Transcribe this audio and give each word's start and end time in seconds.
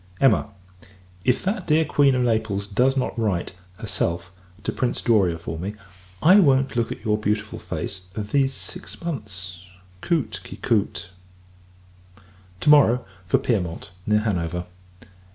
Emma! 0.19 0.49
if 1.23 1.43
that 1.43 1.67
dear 1.67 1.85
Queen 1.85 2.15
of 2.15 2.23
Naples 2.23 2.65
does 2.67 2.97
not 2.97 3.15
write, 3.19 3.53
herself, 3.77 4.31
to 4.63 4.71
Prince 4.71 4.99
D'Oria, 4.99 5.37
for 5.37 5.59
me, 5.59 5.75
I 6.23 6.39
won't 6.39 6.75
look 6.75 6.91
at 6.91 7.05
your 7.05 7.19
beautiful 7.19 7.59
face 7.59 8.07
these 8.17 8.51
six 8.55 8.99
months 9.05 9.61
"coute 10.01 10.39
qui 10.43 10.57
coute." 10.57 11.11
To 12.61 12.69
morrow, 12.71 13.05
for 13.27 13.37
Pyrmont, 13.37 13.91
near 14.07 14.21
Hanover. 14.21 14.65